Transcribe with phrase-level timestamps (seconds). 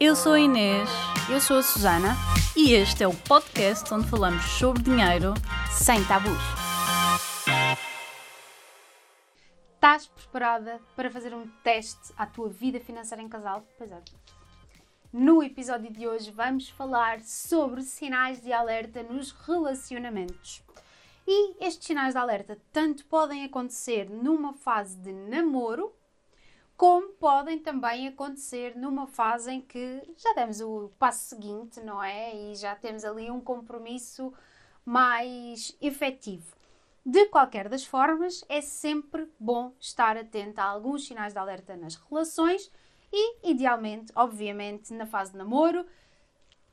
[0.00, 0.88] Eu sou a Inês
[1.30, 2.16] Eu sou a Susana,
[2.56, 5.34] e este é o podcast onde falamos sobre dinheiro.
[5.70, 6.38] sem tabus.
[9.74, 13.64] Estás preparada para fazer um teste à tua vida financeira em casal?
[13.78, 14.02] Pois é.
[15.12, 20.62] No episódio de hoje vamos falar sobre sinais de alerta nos relacionamentos.
[21.26, 25.94] E estes sinais de alerta tanto podem acontecer numa fase de namoro,
[26.76, 32.34] como podem também acontecer numa fase em que já demos o passo seguinte, não é?
[32.34, 34.32] E já temos ali um compromisso
[34.84, 36.54] mais efetivo.
[37.06, 41.96] De qualquer das formas, é sempre bom estar atento a alguns sinais de alerta nas
[41.96, 42.70] relações
[43.12, 45.86] e, idealmente, obviamente, na fase de namoro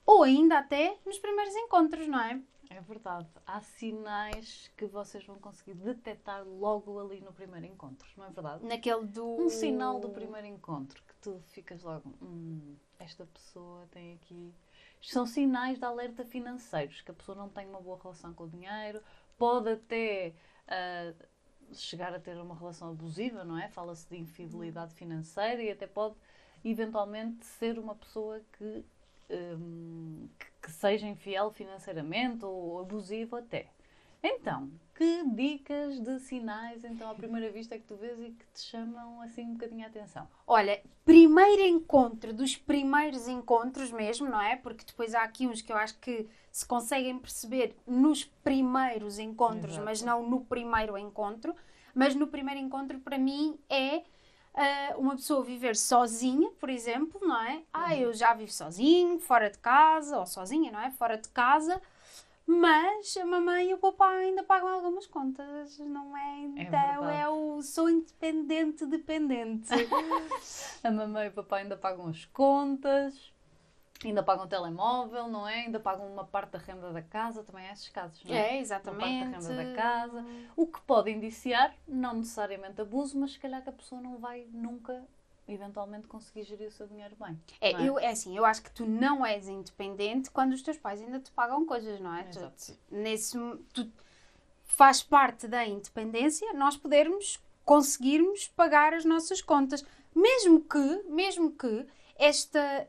[0.06, 2.42] ou ainda até nos primeiros encontros, não é?
[2.74, 3.28] É verdade.
[3.46, 8.66] Há sinais que vocês vão conseguir detectar logo ali no primeiro encontro, não é verdade?
[8.66, 9.42] Naquele do.
[9.42, 14.54] Um sinal do primeiro encontro que tu ficas logo, hum, esta pessoa tem aqui.
[15.02, 18.50] São sinais de alerta financeiros, que a pessoa não tem uma boa relação com o
[18.50, 19.02] dinheiro,
[19.38, 20.34] pode até
[20.68, 21.14] ah,
[21.74, 23.68] chegar a ter uma relação abusiva, não é?
[23.68, 26.16] Fala-se de infidelidade financeira e até pode
[26.64, 28.86] eventualmente ser uma pessoa que,
[29.30, 33.68] hum, que- que seja infiel financeiramente ou abusivo até.
[34.24, 38.62] Então, que dicas de sinais, então, à primeira vista que tu vês e que te
[38.62, 40.28] chamam assim um bocadinho a atenção?
[40.46, 44.56] Olha, primeiro encontro dos primeiros encontros mesmo, não é?
[44.56, 49.74] Porque depois há aqui uns que eu acho que se conseguem perceber nos primeiros encontros,
[49.74, 49.86] Exato.
[49.86, 51.56] mas não no primeiro encontro.
[51.96, 54.04] Mas no primeiro encontro, para mim, é
[54.98, 57.64] uma pessoa viver sozinha, por exemplo, não é?
[57.74, 60.92] Ah, eu já vivo sozinho, fora de casa, ou sozinha, não é?
[60.92, 61.82] Fora de casa.
[62.46, 66.40] Mas a mamãe e o papai ainda pagam algumas contas, não é?
[66.58, 67.22] Então verdade.
[67.22, 69.70] é o sou independente dependente.
[70.84, 73.32] A mamãe e o papai ainda pagam as contas,
[74.08, 75.62] ainda pagam o telemóvel, não é?
[75.62, 78.38] Ainda pagam uma parte da renda da casa, também há esses casos, não é?
[78.38, 79.32] É, Uma parte exatamente.
[79.32, 80.26] da renda da casa.
[80.56, 84.48] O que pode indiciar, não necessariamente abuso, mas se calhar que a pessoa não vai
[84.52, 85.04] nunca,
[85.48, 87.40] eventualmente, conseguir gerir o seu dinheiro bem.
[87.60, 87.88] É, é?
[87.88, 91.20] eu, é assim, eu acho que tu não és independente quando os teus pais ainda
[91.20, 92.24] te pagam coisas, não é?
[92.24, 92.78] Tu- Exato.
[92.90, 93.38] nesse,
[93.74, 93.92] tu,
[94.64, 99.86] faz parte da independência nós podermos conseguirmos pagar as nossas contas.
[100.16, 101.86] Mesmo que, mesmo que
[102.18, 102.88] esta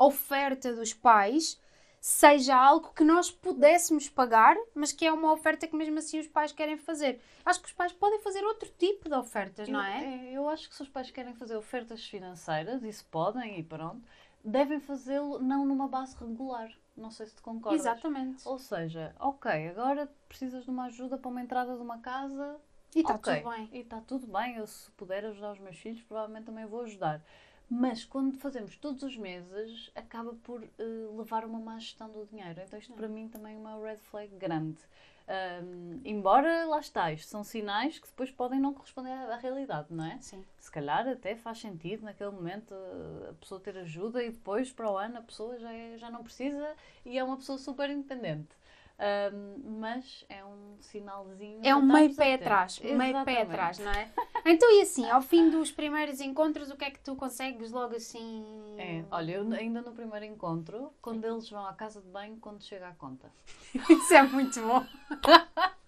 [0.00, 1.60] oferta dos pais
[2.00, 6.26] seja algo que nós pudéssemos pagar, mas que é uma oferta que mesmo assim os
[6.26, 7.20] pais querem fazer.
[7.44, 10.30] Acho que os pais podem fazer outro tipo de ofertas, não é?
[10.30, 14.02] Eu, eu acho que se os pais querem fazer ofertas financeiras, isso podem e pronto,
[14.42, 16.70] devem fazê-lo não numa base regular.
[16.96, 17.80] Não sei se te concordas.
[17.80, 18.48] Exatamente.
[18.48, 22.58] Ou seja, ok, agora precisas de uma ajuda para uma entrada de uma casa.
[22.94, 23.68] E está ok, tudo bem.
[23.72, 24.56] E está tudo bem.
[24.56, 27.22] Eu, se puder ajudar os meus filhos, provavelmente também vou ajudar.
[27.70, 30.68] Mas quando fazemos todos os meses, acaba por eh,
[31.16, 32.60] levar uma má gestão do dinheiro.
[32.60, 34.78] Então, isto para mim também é uma red flag grande.
[35.28, 39.86] Ahm, embora, lá está, isto são sinais que depois podem não corresponder à, à realidade,
[39.90, 40.18] não é?
[40.20, 40.44] Sim.
[40.58, 44.90] Se calhar até faz sentido naquele momento eh, a pessoa ter ajuda e depois para
[44.90, 48.48] o ano a pessoa já, é- já não precisa e é uma pessoa super independente.
[49.02, 51.60] Ahm, mas é um sinalzinho.
[51.64, 54.10] É um meio pé atrás, meio pé atrás, não é?
[54.44, 57.94] Então, e assim, ao fim dos primeiros encontros, o que é que tu consegues logo
[57.94, 58.42] assim?
[58.78, 62.62] É, olha, eu ainda no primeiro encontro, quando eles vão à casa de banho, quando
[62.62, 63.30] chega à conta.
[63.88, 64.84] Isso é muito bom.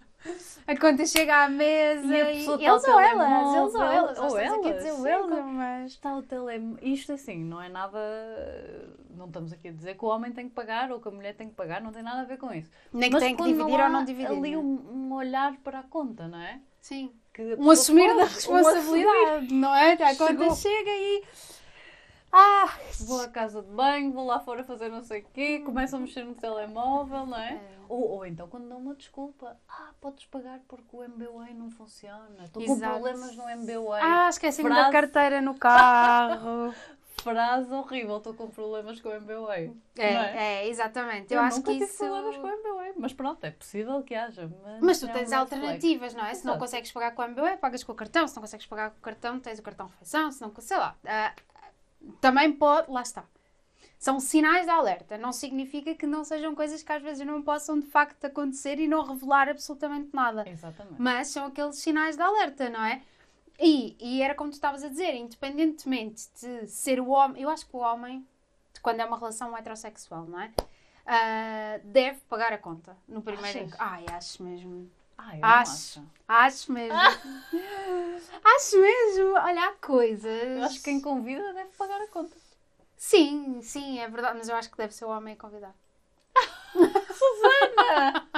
[0.67, 3.57] A conta chega à mesa E a e, pessoa eles está ou ao elas, eles
[3.57, 5.91] ou telemóvel, elas, ou ou elas, elas, dizer eles, como- mas...
[5.93, 6.77] Está o tele...
[6.83, 7.99] Isto assim, não é nada.
[9.17, 11.35] Não estamos aqui a dizer que o homem tem que pagar ou que a mulher
[11.35, 12.71] tem que pagar, não tem nada a ver com isso.
[12.93, 14.27] Nem que Mas tem que dividir ou não dividir.
[14.31, 14.63] Ali não é?
[14.63, 16.61] um, um olhar para a conta, não é?
[16.81, 17.13] Sim.
[17.59, 19.07] Um assumir da pode, um assumir.
[19.07, 19.93] responsabilidade, não é?
[19.95, 21.23] A conta chega e...
[22.33, 22.73] Ah!
[23.01, 26.03] Vou à casa de banho, vou lá fora fazer não sei o quê, começam a
[26.03, 27.55] mexer no telemóvel, não é?
[27.55, 27.61] É.
[27.89, 32.45] Ou, ou então quando dão uma desculpa, ah, podes pagar porque o MBWay não funciona.
[32.45, 32.93] Estou com Exato.
[33.01, 34.01] problemas no MBWay.
[34.03, 36.75] Ah, esqueci-me da Frase- carteira no carro.
[37.23, 39.71] Frase horrível, estou com problemas com o MBWay.
[39.97, 41.33] É, Não é, exatamente.
[41.33, 41.99] Eu, Eu, acho nunca que tive isso...
[41.99, 44.51] problemas com o MBWay, mas pronto, é possível que haja.
[44.65, 46.35] Mas, Mas tu é tens alternativas, não é?
[46.35, 46.59] Se não Exato.
[46.59, 48.27] consegues pagar com o MBWay, pagas com o cartão.
[48.27, 50.33] Se não consegues pagar com o cartão, tens o cartão refeição.
[50.33, 50.97] Se não, sei lá.
[51.05, 51.33] Ah,
[52.21, 53.25] também pode, lá está.
[53.99, 55.17] São sinais de alerta.
[55.17, 58.89] Não significa que não sejam coisas que às vezes não possam de facto acontecer e
[58.89, 60.49] não revelar absolutamente nada.
[60.49, 60.97] Exatamente.
[61.01, 63.03] Mas são aqueles sinais de alerta, não é?
[63.61, 67.65] E, e era como tu estavas a dizer, independentemente de ser o homem, eu acho
[67.65, 68.27] que o homem,
[68.83, 70.51] quando é uma relação heterossexual, não é?
[71.07, 73.77] Ah, deve pagar a conta no primeiro Achas?
[73.79, 74.91] Ai, acho mesmo.
[75.25, 75.71] Ah, eu Acho.
[75.71, 76.03] acho.
[76.27, 76.99] Acho mesmo.
[78.45, 79.35] acho mesmo.
[79.37, 80.43] Olha, há coisas.
[80.43, 82.37] Eu acho que quem convida deve pagar a conta.
[82.97, 85.75] Sim, sim, é verdade, mas eu acho que deve ser o homem a convidar.
[87.15, 88.29] Susana!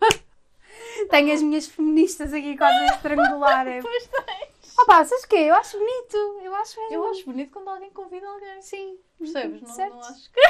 [1.10, 3.66] Tenho as minhas feministas aqui quase a estrangular.
[3.66, 3.80] É.
[3.80, 4.78] Pois tens.
[4.78, 5.36] Opa, sabes o quê?
[5.36, 6.16] Eu acho bonito.
[6.42, 6.94] Eu acho mesmo.
[6.94, 8.60] Eu acho bonito quando alguém convida alguém.
[8.62, 8.98] Sim.
[9.18, 9.62] Percebes?
[9.62, 10.40] Não, não acho que.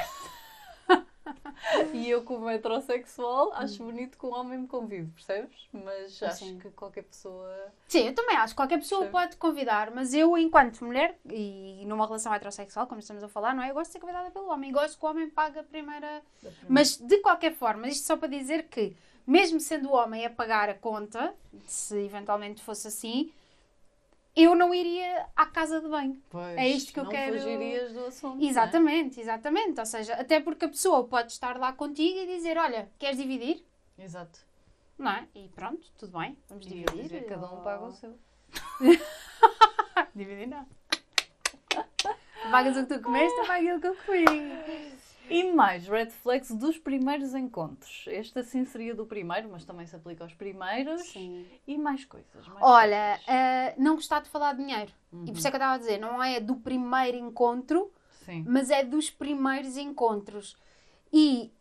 [1.92, 5.68] E eu, como heterossexual, acho bonito que um homem me convide, percebes?
[5.72, 6.58] Mas acho Sim.
[6.58, 7.72] que qualquer pessoa.
[7.86, 8.54] Sim, eu também acho.
[8.54, 9.10] Qualquer pessoa Sim.
[9.10, 13.62] pode convidar, mas eu, enquanto mulher, e numa relação heterossexual, como estamos a falar, não
[13.62, 13.70] é?
[13.70, 14.72] Eu gosto de ser convidada pelo homem.
[14.72, 16.22] Gosto que o homem pague a primeira.
[16.68, 18.96] Mas, de qualquer forma, isto só para dizer que,
[19.26, 21.34] mesmo sendo o homem a pagar a conta,
[21.66, 23.32] se eventualmente fosse assim,
[24.42, 26.20] eu não iria à casa de banho.
[26.30, 28.36] Pois, É isto que eu não quero- fugirias do assunto.
[28.36, 28.50] não é?
[28.50, 29.80] Exatamente, exatamente.
[29.80, 33.64] Ou seja, até porque a pessoa pode estar lá contigo e dizer: Olha, queres dividir?
[33.98, 34.40] Exato.
[34.98, 35.26] Não é?
[35.34, 37.02] E pronto, tudo bem, vamos E dividir.
[37.02, 38.14] dizer, cada um paga o seu.
[40.14, 40.66] Dividir não.
[42.50, 44.97] Pagas o que tu comeste, pago aquilo que eu comi.
[45.30, 48.04] E mais red flags dos primeiros encontros.
[48.08, 51.02] Este assim seria do primeiro, mas também se aplica aos primeiros.
[51.02, 51.46] Sim.
[51.66, 52.46] E mais coisas.
[52.48, 53.24] mais Olha, coisas.
[53.28, 54.92] ah, não gostar de falar de dinheiro.
[55.12, 55.24] Uhum.
[55.24, 57.92] E por isso é que eu estava a dizer, não é do primeiro encontro,
[58.24, 58.44] Sim.
[58.46, 60.56] mas é dos primeiros encontros.
[61.12, 61.52] E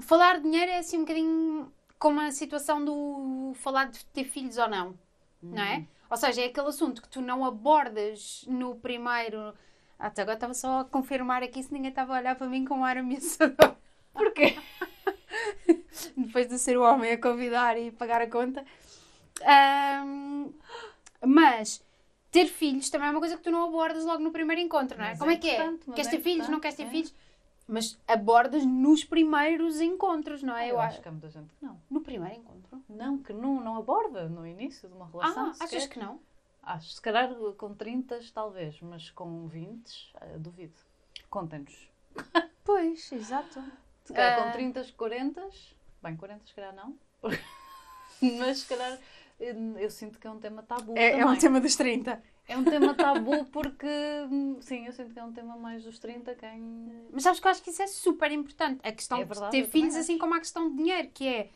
[0.00, 4.58] falar de dinheiro é assim um bocadinho como a situação do falar de ter filhos
[4.58, 4.94] ou não,
[5.42, 5.68] não Uhum.
[5.68, 5.86] é?
[6.08, 9.52] Ou seja, é aquele assunto que tu não abordas no primeiro.
[9.98, 12.64] Ah, Até agora estava só a confirmar aqui se ninguém estava a olhar para mim
[12.64, 13.76] com um ar ameaçador.
[14.12, 14.56] Porquê?
[16.16, 18.64] Depois de ser o homem a convidar e pagar a conta.
[19.44, 20.50] Ahm,
[21.24, 21.82] mas
[22.30, 25.04] ter filhos também é uma coisa que tu não abordas logo no primeiro encontro, não
[25.04, 25.10] é?
[25.10, 25.72] Mas Como é é que é?
[25.94, 26.48] Queres é ter filhos?
[26.48, 26.90] Não queres ter é.
[26.90, 27.14] filhos?
[27.68, 30.70] Mas abordas nos primeiros encontros, não é?
[30.70, 31.80] eu acho que há muita gente que não.
[31.90, 32.82] No primeiro encontro?
[32.88, 35.52] Não, que não, não aborda no início de uma relação.
[35.58, 36.20] Ah, achas que não?
[36.66, 40.74] Acho, se calhar com 30 talvez, mas com 20 eh, duvido.
[41.30, 41.88] Contem-nos.
[42.64, 43.62] Pois, exato.
[44.04, 45.48] Se calhar com 30, 40,
[46.02, 46.98] bem, 40 se calhar não.
[48.20, 48.98] mas se calhar
[49.38, 51.20] eh, eu sinto que é um tema tabu também.
[51.38, 52.20] tema dos 30.
[52.48, 53.86] É um tema tabu porque,
[54.28, 57.06] hum, sim, eu sinto que é um tema mais dos 30 quem...
[57.12, 58.80] Mas sabes que eu acho que isso é super importante.
[58.82, 61.28] A questão É verdade, de eu ter filhos, assim como a questão de dinheiro, que
[61.28, 61.50] é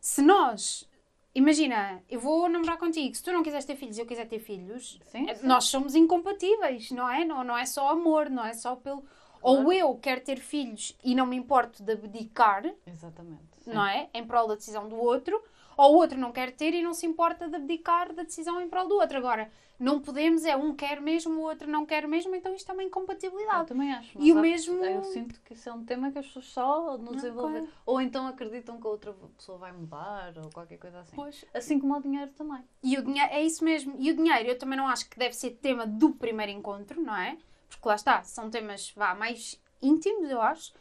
[0.00, 0.88] se nós.
[1.34, 3.14] Imagina, eu vou namorar contigo.
[3.14, 5.46] Se tu não quiseres ter filhos e eu quiser ter filhos, Sim, eh, sim.
[5.46, 7.24] nós somos incompatíveis, não é?
[7.24, 9.04] Não, não é só amor, não é só pelo.
[9.42, 9.72] Ou Claro.
[9.72, 13.40] eu quero ter filhos e não me importo de abdicar, Exatamente.
[13.60, 13.72] sim.
[13.72, 14.08] não é?
[14.12, 15.40] Em prol da decisão do outro,
[15.80, 18.68] ou o outro não quer ter e não se importa de abdicar da decisão em
[18.68, 19.16] prol do outro.
[19.18, 22.72] Agora, não podemos, é um quer mesmo, o outro não quer mesmo, então isto é
[22.74, 23.68] uma Eu incompatibilidade.
[23.68, 24.18] também acho.
[24.20, 27.22] E o mesmo- Eu sinto que isso é um tema que as pessoas só nos
[27.22, 27.68] claro.
[27.86, 31.16] Ou então acreditam que a outra pessoa vai mudar ou qualquer coisa assim.
[31.16, 31.44] Pois.
[31.54, 32.62] Assim como o dinheiro também.
[32.82, 33.94] E o dinheiro, é isso mesmo.
[33.98, 37.16] E o dinheiro, eu também não acho que deve ser tema do primeiro encontro, não
[37.16, 37.38] é?
[37.70, 40.74] Porque lá está, são temas vá, mais íntimos, eu acho.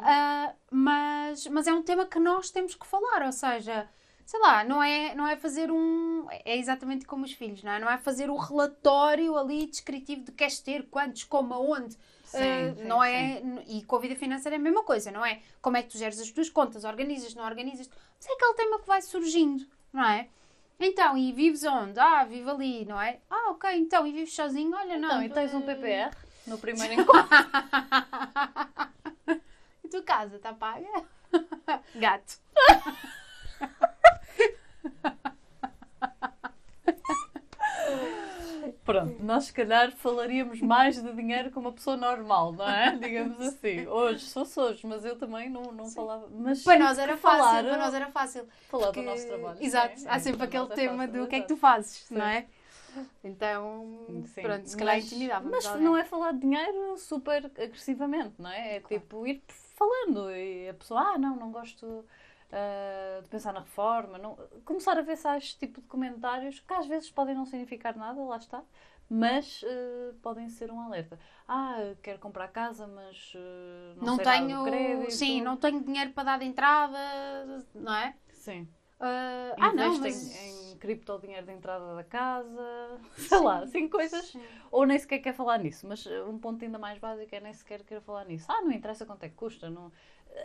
[0.00, 3.86] Ah, mas, mas é um tema que nós temos que falar, ou seja,
[4.28, 6.26] sei lá, não é, não é fazer um.
[6.44, 7.78] É exatamente como os filhos, não é?
[7.78, 11.96] Não é fazer o relatório ali descritivo de queres ter, quantos, como, aonde.
[12.24, 13.08] Sim, Ah, sim, não sim.
[13.08, 15.40] é, e com a vida financeira é a mesma coisa, não é?
[15.62, 17.88] Como é que tu geres as tuas contas, organizas, não organizas.
[17.88, 20.28] Mas é aquele tema que vai surgindo, não é?
[20.78, 21.98] Então, e vives onde?
[21.98, 23.20] Ah, vivo ali, não é?
[23.30, 24.76] Ah, ok, então, e vives sozinho?
[24.76, 25.22] Olha, não.
[25.22, 26.14] Então, e tens um eh, PPR
[26.46, 27.34] no primeiro encontro?
[29.82, 30.86] E tua casa está paga?
[31.94, 32.38] Gato.
[38.84, 42.96] Pronto, nós se calhar falaríamos mais de dinheiro com uma pessoa normal, não é?
[42.96, 43.86] Digamos assim.
[43.86, 46.26] Hoje, fosse hoje, mas eu também não, não falava.
[46.30, 48.48] Mas Para nós era que fácil, falar, para nós era fácil.
[48.70, 49.58] falar Porque- do nosso trabalho.
[49.62, 52.14] Exato, sim, há é, sempre aquele é tema do que é que tu fazes, Sim.
[52.16, 52.46] não é?
[53.22, 55.48] Então, Sim, pronto, se calhar mas- intimidava.
[55.48, 58.76] Mas não é falar de dinheiro super agressivamente, não é?
[58.76, 59.02] É Claro.
[59.02, 59.42] tipo ir
[59.76, 62.04] falando e a pessoa, ah, não, não gosto
[62.52, 64.18] ah, de pensar na reforma.
[64.18, 64.36] Não...
[64.64, 67.96] Começar a ver se há este tipo de comentários que às vezes podem não significar
[67.96, 68.62] nada, lá está,
[69.08, 71.18] mas ah, podem ser um alerta.
[71.46, 75.10] Ah, quero comprar casa, mas ah, não, Não tenho, crédito.
[75.12, 76.98] sim, não tenho dinheiro para dar de entrada,
[77.74, 78.14] não é?
[78.32, 78.68] Sim.
[79.00, 80.36] Ah, ah, não, mas...
[80.36, 84.42] em cripto o dinheiro de entrada da casa, sei lá, assim coisas Sim.
[84.70, 87.52] ou nem sequer quer falar nisso, mas uh, um ponto ainda mais básico é nem
[87.52, 88.46] sequer querer falar nisso.
[88.48, 89.70] Ah, não interessa quanto é que custa.
[89.70, 89.92] Não...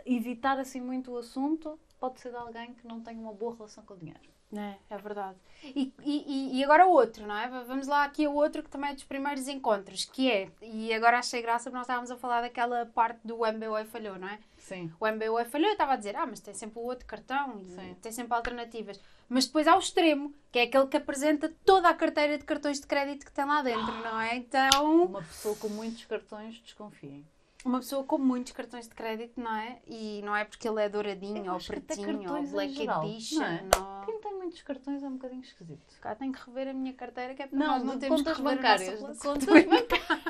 [0.06, 3.82] Evitar assim muito o assunto pode ser de alguém que não tem uma boa relação
[3.84, 4.20] com o dinheiro.
[4.54, 5.38] É, é verdade.
[5.64, 7.48] E, e, e agora outro, não é?
[7.64, 11.18] Vamos lá aqui a outro que também é dos primeiros encontros, que é, e agora
[11.18, 14.38] achei graça porque nós estávamos a falar daquela parte do MBOE falhou, não é?
[14.58, 14.92] Sim.
[15.00, 17.64] O MBOE falhou, eu estava a dizer, ah, mas tem sempre o outro cartão e
[17.64, 17.96] Sim.
[18.02, 19.00] tem sempre alternativas.
[19.28, 22.80] Mas depois há o extremo, que é aquele que apresenta toda a carteira de cartões
[22.80, 24.36] de crédito que tem lá dentro, não é?
[24.36, 27.24] Então, Uma pessoa com muitos cartões, desconfiem.
[27.64, 29.80] Uma pessoa com muitos cartões de crédito, não é?
[29.86, 33.38] E não é porque ele é douradinho ou pretinho ou black edition.
[33.38, 33.62] não é?
[33.74, 34.04] Não.
[34.04, 35.98] Quem tem muitos cartões é um bocadinho esquisito.
[36.00, 38.20] Cá tenho que rever a minha carteira, que é para Não, nós não de temos
[38.22, 39.00] contas bancárias.
[39.18, 40.24] contas bancárias.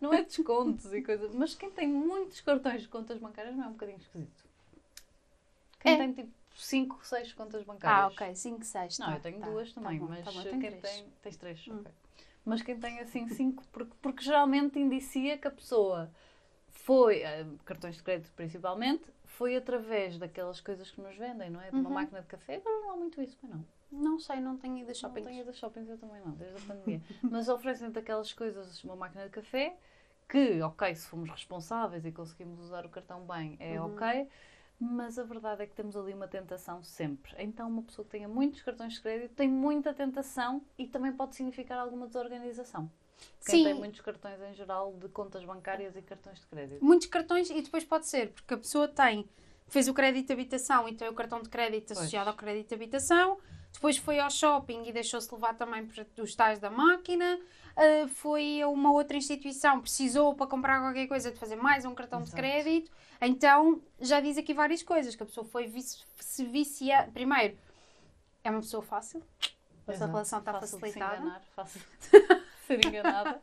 [0.00, 1.32] Não é descontos e coisas.
[1.34, 4.44] Mas quem tem muitos cartões de contas bancárias não é um bocadinho esquisito.
[5.78, 5.96] Quem É.
[5.98, 8.00] tem tipo 5, 6 contas bancárias.
[8.04, 8.98] Ah, ok, 5, 6.
[8.98, 10.96] Não, eu tenho duas também, bom, mas tá bom, quem tenho três.
[10.96, 11.06] tem.
[11.22, 11.78] Tens três, Hum.
[11.80, 11.92] ok.
[12.44, 16.10] Mas quem tem assim cinco, porque, porque geralmente indicia que a pessoa
[16.68, 21.70] foi, eh, cartões de crédito principalmente, foi através daquelas coisas que nos vendem, não é?
[21.70, 21.94] De uma Uhum.
[21.94, 22.56] máquina de café.
[22.56, 23.64] Agora não há muito isso, mas não.
[23.90, 25.22] Não sei, não tenho ido a Não shopping.
[25.24, 27.00] tenho ido a shoppings, eu também não, desde a pandemia.
[27.22, 29.76] Mas oferecem-te aquelas coisas, uma máquina de café,
[30.28, 33.86] que, ok, se fomos responsáveis e conseguimos usar o cartão bem, é Uhum.
[33.94, 34.28] ok.
[34.82, 37.32] Mas a verdade é que temos ali uma tentação sempre.
[37.38, 41.36] Então, uma pessoa que tenha muitos cartões de crédito tem muita tentação e também pode
[41.36, 42.90] significar alguma desorganização.
[43.46, 43.64] Quem Sim.
[43.64, 46.84] tem muitos cartões em geral de contas bancárias e cartões de crédito.
[46.84, 49.28] Muitos cartões e depois pode ser, porque a pessoa tem,
[49.72, 51.98] fez o crédito de habitação e tem o cartão de crédito Pois.
[51.98, 53.38] associado ao crédito de habitação,
[53.72, 57.40] depois foi ao shopping e deixou-se levar também por os tais da máquina,
[57.74, 61.94] ah, foi a uma outra instituição, precisou para comprar qualquer coisa de fazer mais um
[61.94, 62.36] cartão de Exato.
[62.42, 67.10] crédito, então já diz aqui várias coisas, que a pessoa foi vici- se viciar.
[67.10, 67.56] Primeiro,
[68.44, 69.22] é uma pessoa fácil,
[69.86, 70.12] essa Exato.
[70.12, 71.16] relação está Fácil de se facilitada.
[71.16, 71.80] enganar, fácil
[72.12, 73.40] de ser enganada.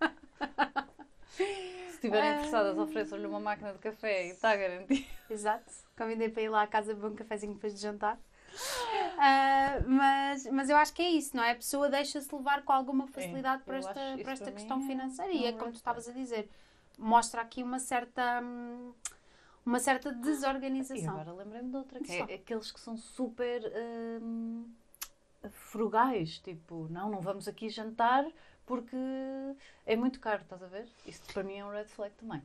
[1.46, 5.06] Se estiverem interessadas, ofereçam-lhe uma máquina de café e está garantido.
[5.30, 5.72] Exato.
[5.98, 8.18] Convidei para ir lá à casa beber um cafezinho depois de jantar.
[9.18, 11.52] Ah, mas, mas eu acho que é isso, não é?
[11.52, 15.32] A pessoa deixa-se levar com alguma facilidade para esta, para esta para questão é- financeira.
[15.32, 16.50] é E é um como tu estavas a dizer,
[16.98, 18.94] mostra aqui uma certa, hum,
[19.66, 21.12] uma certa E desorganização.
[21.20, 22.26] agora lembrei-me de outra, que Só.
[22.28, 23.62] é aqueles que são super
[24.22, 24.66] hum,
[25.52, 28.26] frugais, tipo, não, não vamos aqui jantar
[28.70, 28.96] porque
[29.84, 30.88] é muito caro, estás a ver?
[31.04, 32.40] Isso para mim é um red flag também.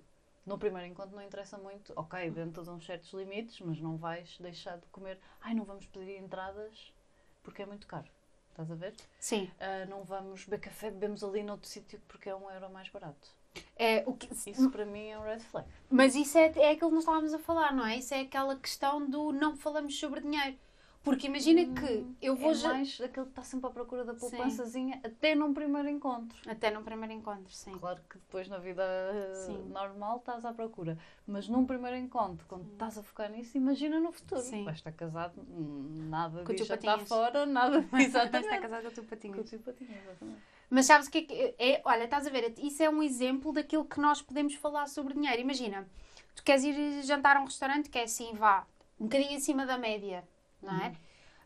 [0.46, 4.38] No primeiro encontro não interessa muito, ok, dentro de uns certos limites, mas não vais
[4.38, 6.94] deixar de comer, ai, não vamos pedir entradas
[7.42, 8.08] porque é muito caro,
[8.48, 8.94] estás a ver?
[9.20, 9.50] Sim.
[9.60, 13.28] Ah, não vamos beber café, bebemos ali noutro sítio porque é um euro mais barato.
[13.76, 15.68] É, o que, Isso para mim é um red flag.
[15.90, 17.98] Mas isso é, é aquilo que nós estávamos a falar, não é?
[17.98, 20.56] Isso é aquela questão do não falamos sobre dinheiro.
[21.04, 24.14] Porque imagina que eu vou é já- mais daquele que está sempre à procura da
[24.14, 26.36] poupançazinha até num primeiro encontro.
[26.50, 27.72] Até no primeiro encontro, sim.
[27.72, 29.68] Claro que depois na vida eh, Sim.
[29.68, 30.96] normal estás à procura.
[31.26, 34.40] Mas num primeiro encontro, quando estás a focar nisso, imagina no futuro.
[34.40, 34.64] Sim.
[34.64, 37.08] Vais estar casado, hum, nada Com o teu jantar patinhas.
[37.08, 37.84] fora, nada de...
[38.02, 38.58] Está Exatamente.
[38.60, 40.38] casado com a tua Com o teu patinho, exatamente.
[40.70, 41.82] Mas sabes o que é que é?
[41.84, 45.38] Olha, estás a ver, isso é um exemplo daquilo que nós podemos falar sobre dinheiro.
[45.42, 45.86] Imagina,
[46.34, 48.66] tu queres ir jantar a um restaurante que é assim, vá,
[48.98, 50.26] um bocadinho acima da média,
[50.64, 50.88] não é?
[50.88, 50.94] Uhum.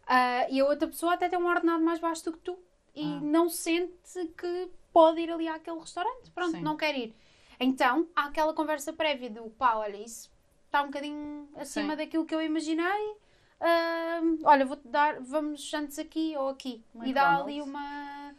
[0.06, 2.58] Ah, e a outra pessoa até tem um ordenado mais baixo do que tu
[2.94, 3.20] e Ah.
[3.20, 6.30] não sente que pode ir ali àquele restaurante.
[6.30, 6.62] Pronto, Sim.
[6.62, 7.14] não quer ir.
[7.60, 10.30] Então, há aquela conversa prévia do pá, olha, isso
[10.66, 11.96] está um bocadinho acima Sim.
[11.98, 13.16] daquilo que eu imaginei.
[13.60, 16.82] Ah, olha, vou-te dar, vamos antes aqui ou aqui.
[17.04, 18.34] E dá ali uma.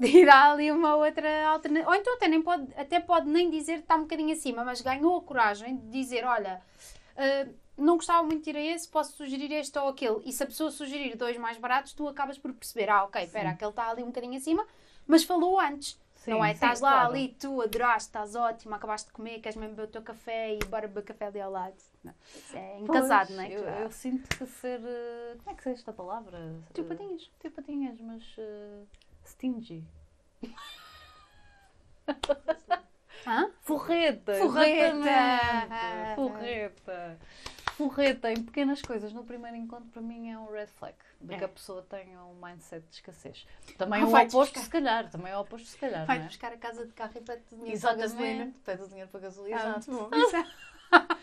[0.00, 1.88] E dá ali uma outra alternativa.
[1.90, 4.80] Ou então até, nem pode, até pode nem dizer que está um bocadinho acima, mas
[4.80, 6.60] ganhou a coragem de dizer: olha,
[7.16, 10.20] ah, não gostava muito de ir a esse, posso sugerir este ou aquele.
[10.24, 13.50] E se a pessoa sugerir dois mais baratos, tu acabas por perceber: ah, ok, espera,
[13.50, 14.66] aquele está ali um bocadinho acima,
[15.06, 16.00] mas falou antes.
[16.14, 16.50] Sim, não é?
[16.50, 17.08] sim, Estás lá claro.
[17.14, 20.58] ali, tu adoraste, estás ótimo, acabaste de comer, queres mesmo beber o teu café e
[20.66, 21.74] bora beber café ali ao lado.
[22.04, 22.14] Não.
[22.54, 23.48] É em Pois, casado, não é?
[23.52, 24.80] Eu, eu sinto que ser.
[24.84, 26.38] eh, Como é que se diz esta palavra?
[26.72, 27.28] Tu Eh, patinhas.
[27.40, 28.22] Tu patinhas, mas.
[28.38, 28.82] eh,
[29.24, 29.82] stingy.
[33.26, 33.50] Hã?
[33.62, 34.34] Forreta!
[34.34, 35.10] Forreta!
[36.14, 37.18] Forreta!
[37.88, 40.94] Forreta em pequenas coisas no primeiro encontro para mim é um red flag.
[41.20, 41.46] De que É.
[41.46, 43.46] a pessoa tenha um mindset de escassez.
[43.76, 44.60] Também é o oposto, buscar.
[44.60, 45.10] se calhar.
[45.10, 46.06] Também é o oposto, se calhar.
[46.06, 46.20] Vai é?
[46.22, 48.52] buscar a casa de carro e pede-te dinheiro para gasolina.
[48.64, 49.56] Pede o dinheiro para gasolina.
[49.56, 49.90] Ah, exato.
[49.92, 50.16] muito bom.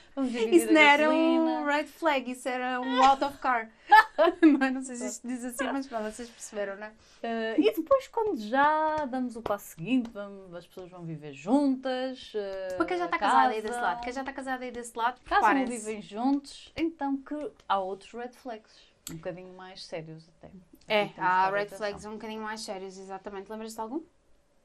[0.52, 3.70] Isso, não era um red flag, isso era um out of car.
[4.42, 6.92] não, não sei se isto diz assim, mas pronto, vocês perceberam, não é?
[7.24, 12.34] Eh, e depois, quando já damos o passo seguinte, vamos- as pessoas vão viver juntas.
[12.76, 15.22] Para quem já está casada aí desse lado, quem já está casada aí desse lado,
[15.24, 18.74] Casam vivem juntos, então que há outros red flags.
[19.10, 20.52] Um bocadinho mais sérios até.
[20.88, 21.78] É, há red atenção.
[21.78, 23.50] flags um bocadinho mais sérios, exatamente.
[23.50, 24.02] Lembras-te de algum?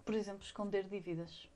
[0.04, 1.48] Por exemplo, esconder dívidas.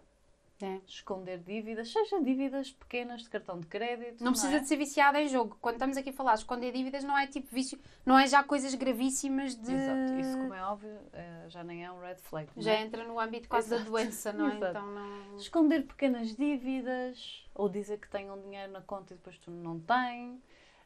[0.61, 0.81] É.
[0.87, 4.25] Esconder dívidas, seja dívidas pequenas de cartão de crédito.
[4.25, 4.59] Não precisa é?
[4.59, 5.57] de ser viciada em jogo.
[5.61, 8.43] Quando estamos aqui a falar de esconder dívidas, não é tipo vício, não é já
[8.43, 9.73] coisas gravíssimas de.
[9.73, 10.15] Exato.
[10.19, 12.51] Isso, como é óbvio, eh, já nem é um red flag.
[12.57, 12.83] não Já é?
[12.83, 13.91] entra no âmbito quase da Exato.
[13.91, 14.57] doença, não é?
[14.59, 14.71] Exato.
[14.79, 15.37] Então não.
[15.37, 19.79] Esconder pequenas dívidas ou dizer que tem um dinheiro na conta e depois tu não
[19.79, 20.43] tem.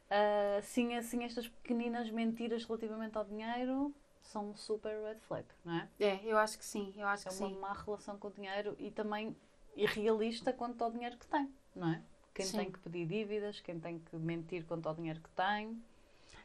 [0.09, 5.73] Ah, sim, assim, estas pequeninas mentiras relativamente ao dinheiro são um super red flag, não
[5.75, 5.89] é?
[5.99, 7.57] É, eu acho que sim, eu acho É que uma sim.
[7.57, 9.35] má relação com o dinheiro e também
[9.75, 12.01] irrealista quanto ao dinheiro que tem, não é?
[12.33, 12.57] Quem Sim.
[12.57, 15.81] tem que pedir dívidas, quem tem que mentir quanto ao dinheiro que tem.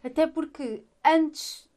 [0.04, 1.68] Até porque antes,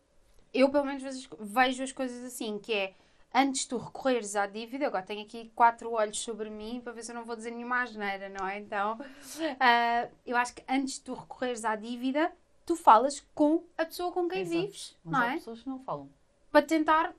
[0.53, 2.93] eu pelo menos vejo, vejo as coisas assim, que é
[3.33, 7.11] antes tu recorreres à dívida, agora tenho aqui quatro olhos sobre mim para ver se
[7.11, 8.59] eu não vou dizer nenhuma asneira, não é?
[8.59, 8.99] Então,
[9.59, 12.31] ah, eu acho que antes de tu recorreres à dívida,
[12.65, 14.61] tu falas com a pessoa com quem Exato.
[14.61, 15.33] vives, Mas não há é?
[15.35, 16.09] pessoas que não falam.
[16.51, 17.13] Para tentar.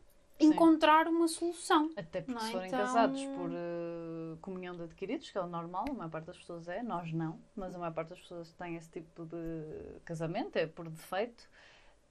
[0.46, 1.90] Encontrar uma solução.
[1.96, 2.52] Até porque Não se é?
[2.52, 6.26] forem Então- casados por eh, comunhão de adquiridos, que é o normal, a maior parte
[6.26, 10.00] das pessoas é, nós não, mas a maior parte das pessoas tem esse tipo de
[10.04, 11.48] casamento, é por defeito,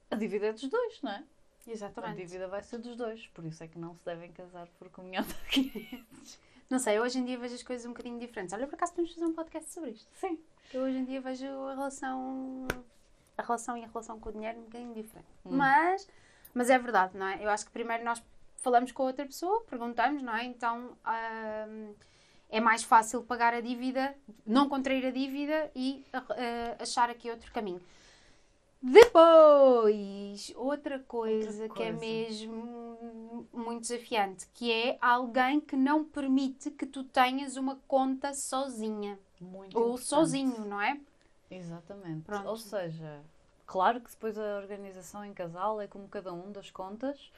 [0.09, 1.23] a dívida é dos dois, não é?
[1.67, 2.17] A Exatamente.
[2.25, 5.23] dívida vai ser dos dois, por isso é que não se devem casar por comunhão
[5.23, 6.39] de adquiridos.
[6.69, 8.53] Não sei, hoje em dia vejo as coisas um bocadinho diferentes.
[8.53, 10.09] Olha, por acaso temos de fazer um podcast sobre isto.
[10.13, 10.39] Sim.
[10.73, 12.65] Eu hoje em dia vejo a relação,
[13.37, 15.27] a relação e a relação com o dinheiro um bocadinho diferente.
[15.45, 15.49] Hum.
[15.57, 16.07] Mas,
[16.53, 17.43] mas é verdade, não é?
[17.43, 18.21] Eu acho que primeiro nós
[18.57, 20.43] falamos com a outra pessoa, perguntamos, não é?
[20.45, 20.91] Então
[21.69, 21.93] hum,
[22.49, 24.15] é mais fácil pagar a dívida,
[24.45, 26.23] não contrair a dívida e ah,
[26.79, 27.81] achar aqui outro caminho.
[28.83, 31.99] Depois, outra coisa, Outra que é coisa.
[31.99, 39.19] mesmo muito desafiante, que é alguém que não permite que tu tenhas uma conta sozinha
[39.39, 40.99] Muito ou sozinho, não é?
[41.51, 42.23] Exatamente.
[42.23, 42.47] Pronto.
[42.47, 43.21] Ou seja,
[43.71, 47.31] claro que depois a organização em casal é como cada um das contas,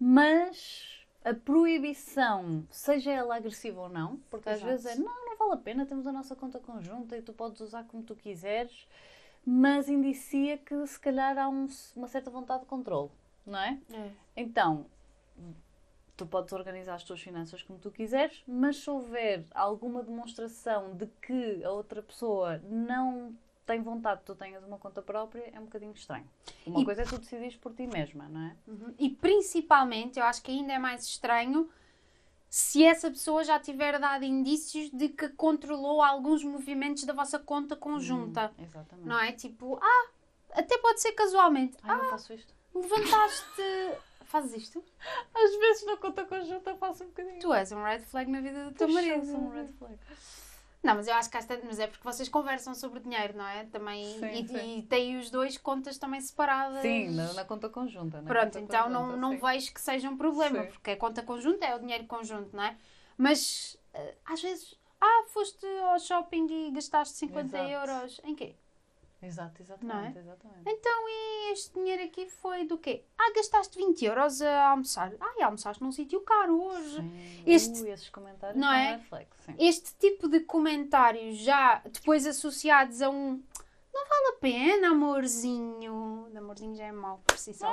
[0.00, 4.72] mas a proibição, seja ela agressiva ou não, porque às Exato.
[4.72, 7.60] vezes é não, não vale a pena, temos a nossa conta conjunta e tu podes
[7.60, 8.88] usar como tu quiseres,
[9.46, 13.10] mas indicia que se calhar há um- uma certa vontade de controle,
[13.46, 13.78] não é?
[14.36, 14.86] Então,
[16.16, 21.06] tu podes organizar as tuas finanças como tu quiseres, mas se houver alguma demonstração de
[21.22, 25.64] que a outra pessoa não tem vontade que tu tenhas uma conta própria, é um
[25.64, 26.26] bocadinho estranho.
[26.66, 28.56] Uma E- coisa é tu decidires por ti mesma, não é?
[28.66, 28.94] Uhum.
[28.98, 31.68] E principalmente, eu acho que ainda é mais estranho
[32.48, 37.74] se essa pessoa já tiver dado indícios de que controlou alguns movimentos da vossa conta
[37.76, 38.52] conjunta.
[38.58, 39.06] Hum, exatamente.
[39.08, 39.32] Não é?
[39.32, 40.08] Tipo, ah,
[40.52, 41.76] até pode ser casualmente.
[41.82, 42.54] Ai, eu faço isto.
[42.74, 43.62] Levantaste.
[44.26, 44.82] Fazes isto?
[45.32, 47.38] Às vezes na conta conjunta eu faço um bocadinho.
[47.38, 49.24] Tu és um red flag na vida do teu marido.
[49.24, 49.96] sou um red flag.
[50.86, 53.64] Não, mas eu acho que esta, mas é porque vocês conversam sobre dinheiro, não é?
[53.64, 54.78] Também Sim, e, sim.
[54.78, 56.80] e têm os dois contas também separadas.
[56.82, 58.22] Sim, na, na conta conjunta.
[58.22, 59.38] na Pronto, conta então não, conjunta, não sim.
[59.38, 60.68] vejo que seja um problema, Sim.
[60.68, 62.76] porque a conta conjunta é o dinheiro conjunto, não é?
[63.18, 67.70] Mas eh, às vezes, ah, foste ao shopping e gastaste 50 Exato.
[67.70, 68.20] euros.
[68.24, 68.54] Em quê?
[69.22, 69.94] Exato, exatamente.
[69.96, 70.08] Não é?
[70.20, 70.62] exatamente.
[70.66, 73.02] Então, e este dinheiro aqui foi do quê?
[73.18, 75.12] Ah, gastaste 20 euros a almoçar.
[75.20, 76.96] Ah, e almoçaste num sítio caro hoje.
[76.96, 77.42] Sim.
[77.46, 78.98] Este- Ui, esses comentários não é?
[78.98, 79.54] flag, sim.
[79.58, 83.42] Este tipo de comentários já depois associados a um
[83.94, 86.28] não vale a pena, amorzinho.
[86.36, 87.72] Amorzinho já é mau por si só.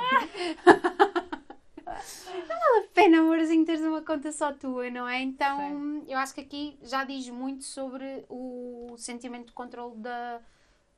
[0.66, 5.20] não vale a pena, amorzinho, teres uma conta só tua, não é?
[5.20, 10.40] Então, eu acho que aqui já diz muito sobre o sentimento de controle da.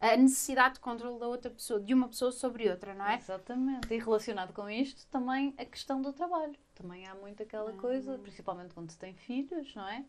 [0.00, 3.16] A necessidade de controle da outra pessoa, de uma pessoa sobre outra, não é?
[3.16, 3.92] Exatamente.
[3.92, 6.54] E relacionado com isto, também a questão do trabalho.
[6.74, 7.74] Também há muito aquela Ah.
[7.74, 10.04] coisa, principalmente quando se tem filhos, não é?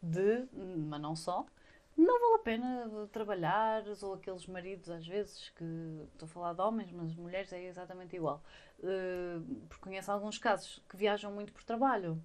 [0.00, 1.44] De, mas não só,
[1.96, 5.64] não vale a pena trabalhar, ou aqueles maridos, às vezes, que
[6.12, 8.42] estou a falar de homens, mas mulheres é exatamente igual.
[8.82, 12.20] Eh, porque conheço alguns casos que viajam muito por trabalho.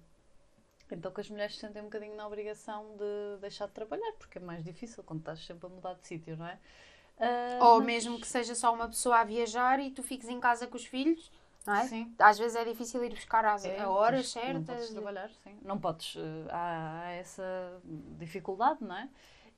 [0.90, 4.38] Então que as mulheres se sentem um bocadinho na obrigação de deixar de trabalhar, porque
[4.38, 6.58] é mais difícil quando estás sempre a mudar de sítio, não é?
[7.20, 10.38] Ah, Ou mas- mesmo que seja só uma pessoa a viajar e tu fiques em
[10.40, 11.30] casa com os filhos,
[11.66, 11.86] não é?
[11.88, 12.14] Sim.
[12.18, 14.66] Às vezes é difícil ir buscar às É, a horas Não certas.
[14.66, 15.58] podes trabalhar, sim.
[15.62, 16.16] Não podes.
[16.16, 17.82] eh, Há, há essa
[18.18, 19.08] dificuldade, não é?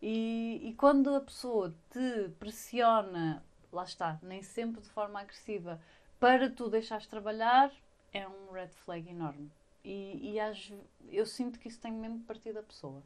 [0.03, 5.81] E, e quando a pessoa te pressiona, lá está, nem sempre de forma agressiva,
[6.19, 7.71] para tu deixares de trabalhar,
[8.13, 9.51] é um red flag enorme.
[9.85, 13.03] E, e eu sinto que isso tem mesmo partir da pessoa,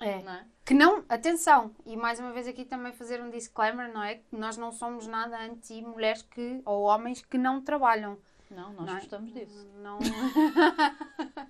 [0.00, 0.22] É.
[0.22, 0.44] não é?
[0.64, 4.16] Que não, atenção, e mais uma vez aqui também fazer um disclaimer, não é?
[4.16, 8.18] Que nós não somos nada anti-mulheres que, ou homens que não trabalham.
[8.50, 9.00] Não, nós Não é?
[9.00, 9.66] gostamos disso.
[9.76, 9.98] Não...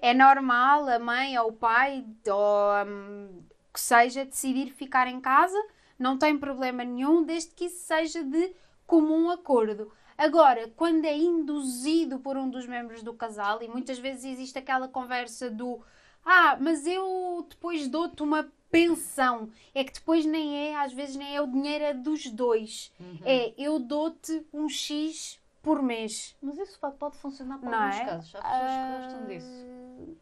[0.00, 5.60] é normal a mãe ou o pai, ou hum, que seja, decidir ficar em casa,
[5.98, 8.54] não tem problema nenhum, desde que isso seja de
[8.86, 9.92] comum acordo.
[10.16, 14.88] Agora, quando é induzido por um dos membros do casal, e muitas vezes existe aquela
[14.88, 15.80] conversa do
[16.26, 19.48] ah, mas eu depois dou-te uma pensão.
[19.74, 22.92] É que depois nem é, às vezes nem é o dinheiro é dos dois.
[23.00, 23.18] Uhum.
[23.24, 26.36] É, eu dou-te um X por mês.
[26.42, 28.04] Mas isso pode, pode funcionar para Não alguns é?
[28.04, 28.34] casos.
[28.36, 29.66] Há pessoas que gostam disso.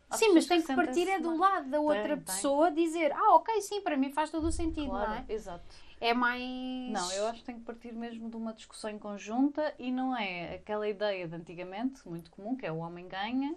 [0.09, 2.25] Há Sim, mas tem que que partir é do mais- lado da outra Tem, tem.
[2.25, 5.25] pessoa dizer, ah, ok, sim, para mim faz todo o sentido, Claro, não é?
[5.29, 5.65] exato.
[6.01, 6.41] É mais.
[6.93, 10.17] Não, eu acho que tem que partir mesmo de uma discussão em conjunta e não
[10.17, 13.55] é aquela ideia de antigamente, muito comum, que é o homem ganha,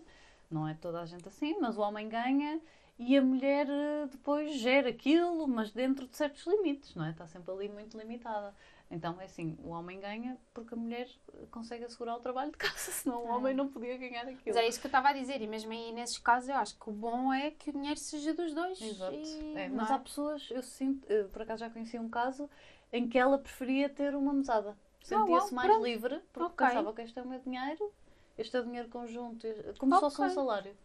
[0.50, 2.60] não é toda a gente assim, mas o homem ganha
[3.00, 7.12] e a mulher eh, depois gera aquilo, mas dentro de certos limites, não é?
[7.12, 8.56] Está sempre ali muito limitada.
[8.90, 12.58] Então é assim, o homem ganha porque a mulher eh, consegue assegurar o trabalho de
[12.58, 13.32] casa, senão o É.
[13.34, 14.42] homem não podia ganhar aquilo.
[14.48, 16.80] Mas é isso que eu estava a dizer, e mesmo aí nesses casos eu acho
[16.80, 18.82] que o bom é que o dinheiro seja dos dois.
[18.82, 19.14] Exato.
[19.14, 19.94] e- É, mas é?
[19.94, 22.50] há pessoas, eu sinto, por acaso já conheci um caso
[22.92, 24.76] em que ela preferia ter uma mesada.
[25.04, 25.84] Sentia-se uau, mais pronto.
[25.84, 26.68] livre porque Ok.
[26.68, 27.94] pensava que este é o meu dinheiro,
[28.38, 29.48] este é dinheiro conjunto,
[29.78, 30.76] como se fosse um salário.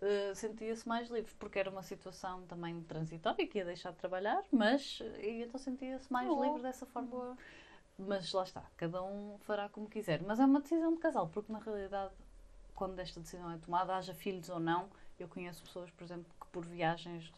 [0.00, 4.42] Eh, Sentia-se mais livre porque era uma situação também transitória que ia deixar de trabalhar,
[4.50, 6.46] mas eh, e então sentia-se mais Boa.
[6.46, 7.08] livre dessa forma.
[7.08, 7.38] Boa.
[7.98, 10.22] Mas lá está, cada um fará como quiser.
[10.22, 12.14] Mas é uma decisão de casal, porque na realidade,
[12.74, 16.46] quando esta decisão é tomada, haja filhos ou não, eu conheço pessoas, por exemplo, que
[16.46, 17.30] por viagens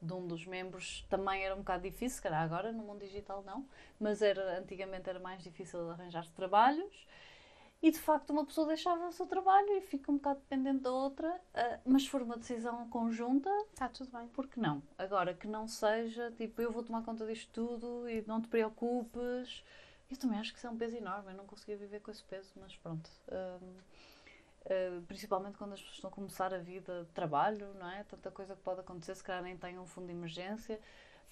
[0.00, 3.42] de um dos membros também era um bocado difícil, se calhar agora no mundo digital
[3.42, 3.66] não,
[4.00, 7.06] mas era, antigamente era mais difícil arranjar trabalhos.
[7.82, 10.90] E de facto uma pessoa deixava o seu trabalho e fica um bocado dependente da
[10.90, 14.26] outra, ah, mas se for uma decisão conjunta, Está tudo bem.
[14.28, 14.82] por que não?
[14.98, 19.62] Agora, que não seja, tipo, eu vou tomar conta disto tudo e não te preocupes.
[20.10, 22.24] Eu também acho que isso é um peso enorme, eu não conseguia viver com esse
[22.24, 23.10] peso, mas pronto.
[23.30, 23.74] Hum,
[24.66, 28.04] uh, principalmente quando as pessoas estão a começar a vida de trabalho, não é?
[28.04, 30.80] Tanta coisa que pode acontecer, se calhar nem têm um fundo de emergência.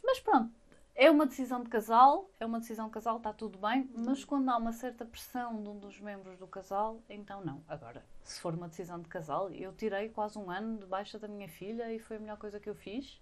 [0.02, 0.52] Mas pronto,
[0.94, 4.48] é uma decisão de casal, é uma decisão de casal, está tudo bem, mas quando
[4.48, 7.62] há uma certa pressão de um dos membros do casal, então não.
[7.66, 11.26] Agora, se for uma decisão de casal, eu tirei quase um ano de baixa da
[11.26, 13.20] minha filha e foi a melhor coisa que eu fiz.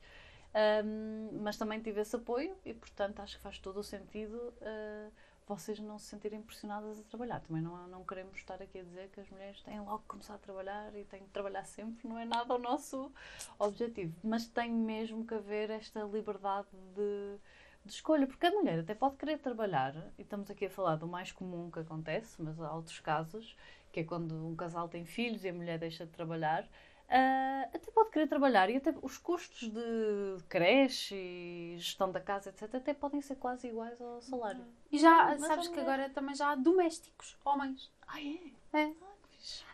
[0.85, 5.11] Um, mas também tive esse apoio e, portanto, acho que faz todo o sentido uh,
[5.47, 7.41] vocês não se sentirem pressionadas a trabalhar.
[7.41, 10.35] Também não, não queremos estar aqui a dizer que as mulheres têm logo que começar
[10.35, 13.11] a trabalhar e têm que trabalhar sempre, não é nada o nosso
[13.59, 14.15] objetivo.
[14.23, 17.39] Mas tem mesmo que haver esta liberdade de,
[17.85, 21.07] de escolha, porque a mulher até pode querer trabalhar, e estamos aqui a falar do
[21.07, 23.57] mais comum que acontece, mas há outros casos,
[23.91, 26.65] que é quando um casal tem filhos e a mulher deixa de trabalhar.
[26.65, 32.49] Uh, até pode querer trabalhar e até os custos de creche e gestão da casa,
[32.49, 34.65] etc., até podem ser quase iguais ao salário.
[34.91, 37.93] E já, Mas sabes que agora também já há domésticos, homens.
[38.07, 38.39] Ah, é?
[38.79, 38.93] É.
[39.03, 39.13] Ah.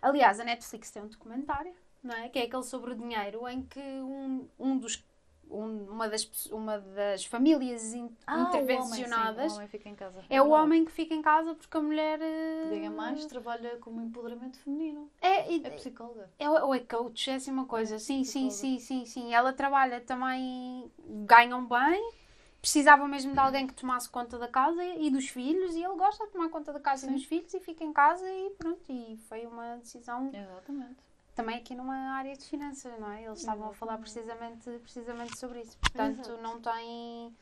[0.03, 2.29] Aliás, a Netflix tem um documentário, não é?
[2.29, 5.05] Que é aquele sobre o dinheiro, em que um, um dos,
[5.51, 9.89] um- uma, das, uma das famílias in- Ah, o homem, sim, intervencionadas o homem fica
[9.89, 10.25] em casa.
[10.29, 12.21] é o homem que fica em casa porque a mulher.
[12.21, 15.11] eh, Ganha mais, trabalha como empoderamento feminino.
[15.21, 16.31] É, e- É psicóloga.
[16.39, 17.99] é, ou é coach, é assim uma coisa.
[17.99, 18.55] Sim, sim, psicóloga.
[18.57, 19.35] sim, sim, sim.
[19.35, 20.91] Ela trabalha também,
[21.27, 22.13] ganham bem.
[22.61, 26.27] Precisava mesmo de alguém que tomasse conta da casa e dos filhos, e ele gosta
[26.27, 27.13] de tomar conta da casa Sim.
[27.13, 28.81] e dos filhos e fica em casa e pronto.
[28.91, 30.97] E foi uma decisão Exatamente.
[31.39, 33.25] Também aqui numa área de finanças, não é?
[33.25, 35.79] Eles estavam a falar precisamente, precisamente sobre isso.
[35.79, 36.43] Portanto, Exato.
[36.43, 37.33] não tem.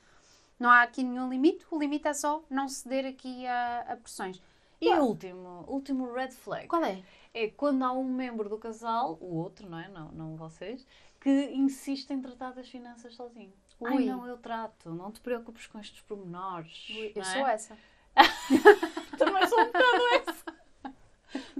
[0.60, 4.40] Não há aqui nenhum limite, o limite é só não ceder aqui a, a pressões.
[4.82, 7.02] E o último, último red flag Qual é?
[7.32, 9.88] é quando há um membro do casal, o outro, não é?
[9.88, 10.86] Não, não vocês,
[11.18, 13.52] que insiste em tratar das finanças sozinho.
[13.82, 14.04] Ai, Ui.
[14.04, 16.86] não, eu trato, não te preocupes com estes pormenores.
[16.90, 17.54] Eu não sou é?
[17.54, 17.78] essa.
[19.16, 20.25] Também sou um bocado essa.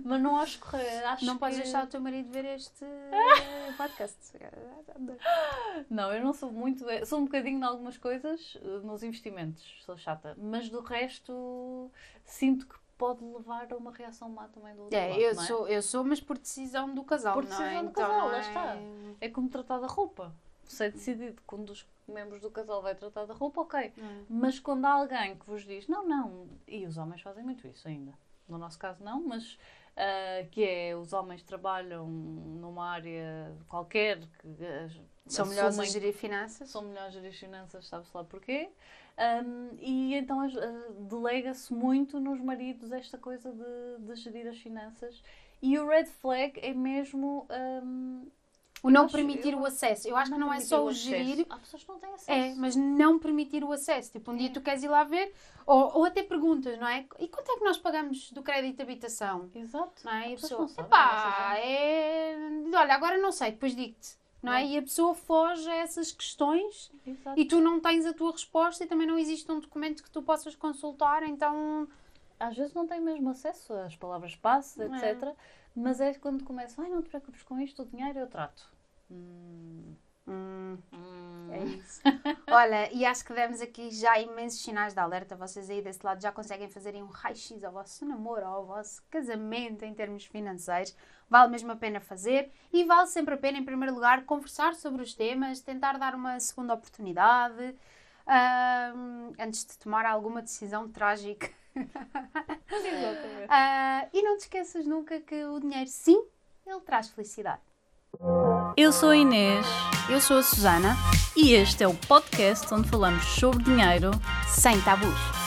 [0.08, 1.04] Mas não acho correr.
[1.04, 2.84] Acho não podes que- deixar o teu marido ver este
[3.76, 4.16] podcast.
[5.90, 6.84] Não, eu não sou muito.
[7.06, 10.36] Sou um bocadinho em algumas coisas, eh, nos investimentos, sou chata.
[10.38, 11.90] Mas do resto,
[12.24, 15.20] sinto que pode levar a uma reação má também do outro É, lado.
[15.20, 15.34] eu é?
[15.34, 17.82] sou, eu sou, mas por decisão do casal, Por não decisão é?
[17.82, 18.76] do Então casal, lá é- está.
[19.20, 20.32] É como tratar da roupa.
[20.64, 23.78] Se é decidido que um dos membros do casal vai tratar da roupa, ok.
[23.80, 23.92] É?
[24.28, 27.86] Mas quando há alguém que vos diz, não, não, e os homens fazem muito isso
[27.86, 28.12] ainda.
[28.48, 29.58] No nosso caso não, mas
[29.96, 34.88] ah, que é os homens trabalham numa área qualquer que ah,
[35.26, 36.68] São melhores a gerir finanças.
[36.68, 38.68] são melhores a gerir finanças, sabe-se lá porquê.
[39.18, 40.48] Um, e então ah,
[41.00, 45.22] delega-se muito nos maridos esta coisa de, de gerir as finanças.
[45.62, 47.46] E o red flag é mesmo.
[47.82, 48.30] um,
[48.86, 50.08] O não permitir o acesso.
[50.08, 52.30] Eu acho que não é só o gerir, Há pessoas que não têm acesso.
[52.30, 54.12] É, mas não permitir o acesso.
[54.12, 54.52] Tipo, um dia É.
[54.52, 55.32] tu queres ir lá ver,
[55.66, 57.06] ou, ou até perguntas, não é?
[57.18, 59.50] E quanto é que nós pagamos do crédito de habitação?
[59.54, 60.04] Exato.
[60.04, 60.30] Não é?
[60.30, 62.36] E a pessoa, epá, não é...
[62.74, 64.16] Olha, agora não sei, depois digo-te.
[64.42, 64.64] Não é?
[64.64, 67.40] E a pessoa foge a essas questões Exato.
[67.40, 70.22] e tu não tens a tua resposta e também não existe um documento que tu
[70.22, 71.88] possas consultar, então...
[72.38, 74.84] Às vezes não têm mesmo acesso às palavras passe, É.
[74.86, 75.34] etc.
[75.74, 78.70] Mas é quando começam, ai, não te preocupes com isto, o dinheiro eu trato.
[79.10, 79.94] Hum,
[80.28, 81.48] Hum, hum.
[81.52, 82.00] é isso.
[82.50, 85.36] Olha, e acho que demos aqui já imensos sinais de alerta.
[85.36, 89.02] Vocês aí desse lado já conseguem fazer aí um raio-x ao vosso namoro, ao vosso
[89.10, 90.96] casamento em termos financeiros.
[91.28, 95.02] Vale mesmo a pena fazer e vale sempre a pena, em primeiro lugar, conversar sobre
[95.02, 97.74] os temas, tentar dar uma segunda oportunidade
[99.38, 101.48] antes de tomar alguma decisão trágica.
[103.48, 106.24] Ah, e não te esqueças nunca que o dinheiro, sim,
[106.66, 107.60] ele traz felicidade.
[108.76, 109.66] Eu sou a Inês
[110.08, 110.96] Eu sou a Susana,
[111.36, 114.10] e este é o podcast onde falamos sobre dinheiro
[114.48, 115.45] sem tabus.